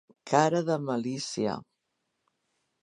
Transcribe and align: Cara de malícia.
Cara 0.29 0.61
de 0.69 0.77
malícia. 0.85 1.55